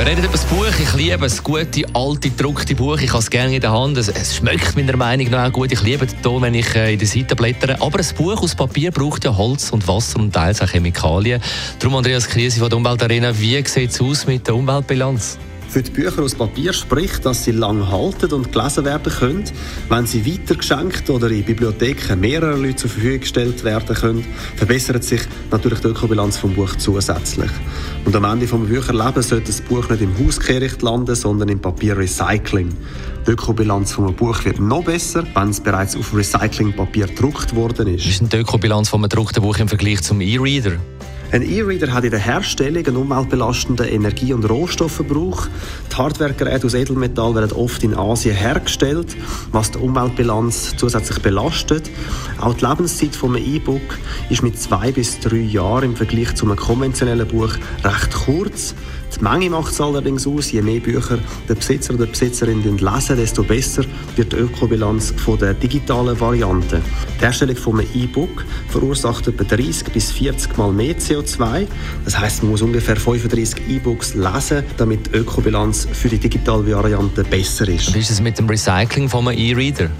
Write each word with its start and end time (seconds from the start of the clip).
wir 0.00 0.06
reden 0.06 0.24
über 0.24 0.32
das 0.32 0.46
Buch. 0.46 0.66
Ich 0.80 0.94
liebe 0.94 1.18
das 1.18 1.44
gute, 1.44 1.84
alte, 1.92 2.30
gedruckte 2.30 2.74
Buch. 2.74 2.98
Ich 3.00 3.10
habe 3.10 3.18
es 3.18 3.28
gerne 3.28 3.54
in 3.54 3.60
der 3.60 3.70
Hand. 3.70 3.98
Es, 3.98 4.08
es 4.08 4.36
schmeckt 4.36 4.74
meiner 4.74 4.96
Meinung 4.96 5.28
nach 5.28 5.48
auch 5.48 5.52
gut. 5.52 5.72
Ich 5.72 5.82
liebe 5.82 6.06
den 6.06 6.22
Ton, 6.22 6.40
wenn 6.40 6.54
ich 6.54 6.74
äh, 6.74 6.94
in 6.94 6.98
den 6.98 7.06
Seiten 7.06 7.36
blättere. 7.36 7.78
Aber 7.82 7.98
ein 7.98 8.06
Buch 8.16 8.42
aus 8.42 8.54
Papier 8.54 8.92
braucht 8.92 9.24
ja 9.26 9.36
Holz 9.36 9.68
und 9.70 9.86
Wasser 9.86 10.18
und 10.18 10.32
teils 10.32 10.62
auch 10.62 10.68
Chemikalien. 10.68 11.42
Darum, 11.78 11.96
Andreas 11.96 12.26
Krise 12.26 12.60
von 12.60 12.70
der 12.70 12.78
Umweltarena, 12.78 13.38
wie 13.38 13.62
sieht 13.66 13.90
es 13.90 14.00
aus 14.00 14.26
mit 14.26 14.46
der 14.46 14.54
Umweltbilanz? 14.54 15.38
Für 15.70 15.82
die 15.82 15.90
Bücher 15.92 16.22
aus 16.22 16.34
Papier 16.34 16.72
spricht, 16.72 17.24
dass 17.24 17.44
sie 17.44 17.52
lang 17.52 17.88
halten 17.88 18.32
und 18.32 18.52
gelesen 18.52 18.84
werden 18.84 19.12
können. 19.12 19.44
Wenn 19.88 20.04
sie 20.04 20.26
weitergeschenkt 20.26 21.08
oder 21.08 21.30
in 21.30 21.44
Bibliotheken 21.44 22.16
mehrerer 22.16 22.56
Leute 22.56 22.76
zur 22.76 22.90
Verfügung 22.90 23.20
gestellt 23.20 23.62
werden 23.62 23.94
können, 23.94 24.26
verbessert 24.56 25.04
sich 25.04 25.20
natürlich 25.50 25.78
die 25.78 25.88
Ökobilanz 25.88 26.38
vom 26.38 26.54
Buch 26.54 26.74
zusätzlich. 26.76 27.50
Und 28.04 28.16
am 28.16 28.24
Ende 28.24 28.46
des 28.46 28.68
Bücherlebens 28.68 29.28
sollte 29.28 29.46
das 29.46 29.60
Buch 29.60 29.88
nicht 29.88 30.02
im 30.02 30.12
Hauskehricht 30.18 30.82
landen, 30.82 31.14
sondern 31.14 31.48
im 31.48 31.60
Papierrecycling. 31.60 32.70
Die 33.26 33.30
Ökobilanz 33.30 33.92
vom 33.92 34.12
Buch 34.14 34.44
wird 34.44 34.58
noch 34.58 34.84
besser, 34.84 35.24
wenn 35.34 35.50
es 35.50 35.60
bereits 35.60 35.94
auf 35.94 36.12
Recyclingpapier 36.12 37.06
gedruckt 37.06 37.54
worden 37.54 37.94
ist. 37.94 38.04
Wie 38.06 38.10
ist 38.10 38.20
denn 38.20 38.28
die 38.28 38.38
Ökobilanz 38.38 38.88
vom 38.88 39.02
gedruckten 39.02 39.42
Buch 39.42 39.58
im 39.58 39.68
Vergleich 39.68 40.02
zum 40.02 40.20
E-Reader? 40.20 40.72
Ein 41.32 41.42
E-Reader 41.42 41.92
hat 41.92 42.02
in 42.02 42.10
der 42.10 42.18
Herstellung 42.18 42.84
einen 42.84 42.96
umweltbelastenden 42.96 43.86
Energie- 43.86 44.32
und 44.32 44.50
Rohstoffverbrauch. 44.50 45.46
Die 45.92 45.96
Hardwaregeräte 45.96 46.66
aus 46.66 46.74
Edelmetall 46.74 47.36
werden 47.36 47.52
oft 47.52 47.84
in 47.84 47.94
Asien 47.94 48.34
hergestellt, 48.34 49.16
was 49.52 49.70
die 49.70 49.78
Umweltbilanz 49.78 50.74
zusätzlich 50.76 51.20
belastet. 51.20 51.88
Auch 52.40 52.54
die 52.54 52.66
Lebenszeit 52.66 53.14
von 53.14 53.36
einem 53.36 53.46
E-Book 53.46 53.98
ist 54.28 54.42
mit 54.42 54.58
zwei 54.58 54.90
bis 54.90 55.20
drei 55.20 55.36
Jahren 55.36 55.90
im 55.90 55.96
Vergleich 55.96 56.34
zu 56.34 56.46
einem 56.46 56.56
konventionellen 56.56 57.28
Buch 57.28 57.54
recht 57.84 58.12
kurz. 58.12 58.74
Die 59.20 59.24
Menge 59.24 59.50
macht 59.50 59.72
es 59.72 59.80
allerdings 59.82 60.26
aus. 60.26 60.50
Je 60.50 60.62
mehr 60.62 60.80
Bücher 60.80 61.18
der 61.46 61.54
Besitzer 61.54 61.92
oder 61.92 62.06
die 62.06 62.12
Besitzerin 62.12 62.62
lesen, 62.62 63.16
desto 63.18 63.42
besser 63.42 63.84
wird 64.16 64.32
die 64.32 64.36
Ökobilanz 64.36 65.12
von 65.14 65.38
der 65.38 65.52
digitalen 65.52 66.18
Variante. 66.18 66.80
Die 67.18 67.20
Herstellung 67.20 67.56
von 67.56 67.80
einem 67.80 67.88
E-Book 67.94 68.46
verursacht 68.68 69.28
etwa 69.28 69.44
30 69.44 69.92
bis 69.92 70.10
40 70.10 70.56
Mal 70.56 70.72
mehr 70.72 70.96
CO2. 70.96 71.66
Das 72.06 72.18
heißt, 72.18 72.42
man 72.44 72.52
muss 72.52 72.62
ungefähr 72.62 72.96
35 72.96 73.68
E-Books 73.68 74.14
lesen, 74.14 74.64
damit 74.78 75.08
die 75.08 75.18
Ökobilanz 75.18 75.86
für 75.92 76.08
die 76.08 76.18
digitale 76.18 76.74
Variante 76.74 77.22
besser 77.22 77.68
ist. 77.68 77.94
Wie 77.94 77.98
ist 77.98 78.10
es 78.10 78.22
mit 78.22 78.38
dem 78.38 78.48
Recycling 78.48 79.10
von 79.10 79.28
einem 79.28 79.38
E-Reader? 79.38 79.90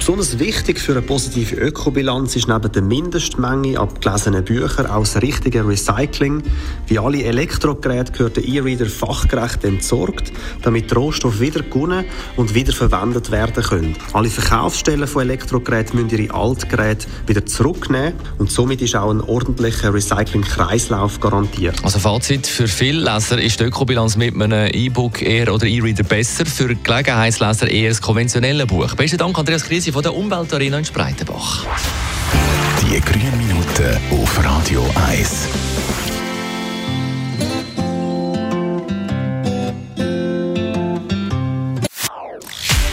Besonders 0.00 0.38
wichtig 0.38 0.80
für 0.80 0.92
eine 0.92 1.02
positive 1.02 1.56
Ökobilanz 1.56 2.34
ist 2.34 2.48
neben 2.48 2.72
der 2.72 2.80
Mindestmenge 2.80 3.78
abgelesenen 3.78 4.42
Bücher 4.42 4.96
auch 4.96 5.00
das 5.00 5.20
richtige 5.20 5.68
Recycling. 5.68 6.42
Wie 6.90 6.98
alle 6.98 7.22
Elektrogeräte 7.22 8.10
gehört 8.10 8.36
der 8.36 8.44
E-Reader 8.44 8.86
fachgerecht 8.86 9.62
entsorgt, 9.62 10.32
damit 10.62 10.90
die 10.90 10.94
Rohstoffe 10.94 11.38
wieder 11.38 11.62
gewonnen 11.62 12.04
und 12.34 12.52
wieder 12.52 12.72
verwendet 12.72 13.30
werden 13.30 13.62
können. 13.62 13.96
Alle 14.12 14.28
Verkaufsstellen 14.28 15.06
von 15.06 15.22
Elektrogeräten 15.22 16.02
müssen 16.02 16.18
ihre 16.18 16.34
Altgeräte 16.34 17.06
wieder 17.28 17.46
zurücknehmen 17.46 18.14
und 18.38 18.50
somit 18.50 18.82
ist 18.82 18.96
auch 18.96 19.08
ein 19.08 19.20
ordentlicher 19.20 19.94
Recycling-Kreislauf 19.94 21.20
garantiert. 21.20 21.76
Also 21.84 22.00
Fazit, 22.00 22.48
für 22.48 22.66
viele 22.66 23.04
Leser 23.04 23.40
ist 23.40 23.60
die 23.60 23.64
Ökobilanz 23.64 24.16
mit 24.16 24.34
einem 24.34 24.68
E-Book 24.74 25.22
eher 25.22 25.54
oder 25.54 25.66
E-Reader 25.66 26.02
besser, 26.02 26.44
für 26.44 26.74
Gelegenheitsleser 26.74 27.70
eher 27.70 27.90
das 27.90 28.00
konventionelle 28.00 28.66
Buch. 28.66 28.96
Besten 28.96 29.18
Dank, 29.18 29.38
Andreas 29.38 29.62
Krisi 29.62 29.92
von 29.92 30.02
der 30.02 30.12
Umweltarena 30.12 30.78
in 30.78 30.84
Spreitenbach. 30.84 31.66
Die 32.82 33.00
grünen 33.00 33.38
Minuten 33.38 33.96
auf 34.10 34.44
Radio 34.44 34.84
1. 35.06 35.69